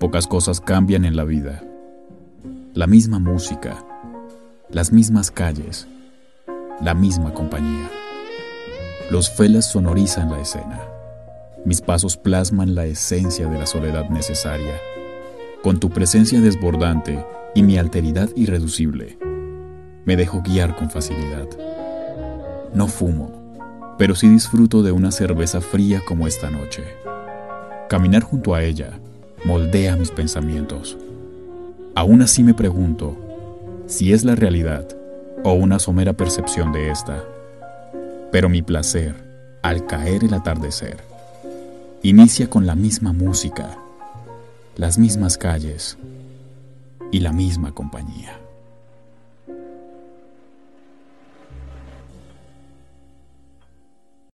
Pocas 0.00 0.26
cosas 0.26 0.62
cambian 0.62 1.04
en 1.04 1.14
la 1.14 1.24
vida. 1.24 1.62
La 2.72 2.86
misma 2.86 3.18
música, 3.18 3.84
las 4.70 4.94
mismas 4.94 5.30
calles, 5.30 5.86
la 6.80 6.94
misma 6.94 7.34
compañía. 7.34 7.90
Los 9.10 9.28
felas 9.28 9.70
sonorizan 9.70 10.30
la 10.30 10.40
escena. 10.40 10.80
Mis 11.66 11.82
pasos 11.82 12.16
plasman 12.16 12.74
la 12.74 12.86
esencia 12.86 13.46
de 13.46 13.58
la 13.58 13.66
soledad 13.66 14.08
necesaria. 14.08 14.72
Con 15.62 15.78
tu 15.78 15.90
presencia 15.90 16.40
desbordante 16.40 17.22
y 17.54 17.62
mi 17.62 17.76
alteridad 17.76 18.30
irreducible, 18.36 19.18
me 20.06 20.16
dejo 20.16 20.40
guiar 20.40 20.76
con 20.76 20.88
facilidad. 20.88 21.46
No 22.72 22.86
fumo, 22.86 23.94
pero 23.98 24.14
sí 24.14 24.30
disfruto 24.30 24.82
de 24.82 24.92
una 24.92 25.10
cerveza 25.10 25.60
fría 25.60 26.00
como 26.08 26.26
esta 26.26 26.48
noche. 26.48 26.84
Caminar 27.90 28.22
junto 28.22 28.54
a 28.54 28.62
ella 28.62 28.98
moldea 29.44 29.96
mis 29.96 30.10
pensamientos. 30.10 30.96
Aún 31.94 32.22
así 32.22 32.42
me 32.42 32.54
pregunto 32.54 33.16
si 33.86 34.12
es 34.12 34.24
la 34.24 34.34
realidad 34.34 34.86
o 35.42 35.52
una 35.52 35.78
somera 35.78 36.12
percepción 36.12 36.72
de 36.72 36.90
esta. 36.90 37.24
Pero 38.30 38.48
mi 38.48 38.62
placer, 38.62 39.14
al 39.62 39.86
caer 39.86 40.24
el 40.24 40.34
atardecer, 40.34 40.98
inicia 42.02 42.48
con 42.48 42.66
la 42.66 42.74
misma 42.74 43.12
música, 43.12 43.76
las 44.76 44.98
mismas 44.98 45.36
calles 45.36 45.98
y 47.10 47.20
la 47.20 47.32
misma 47.32 47.72
compañía. 47.72 48.38